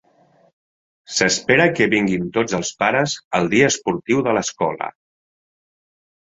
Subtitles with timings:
[1.17, 4.93] S'espera que vinguin tots els pares al dia esportiu de l'escola.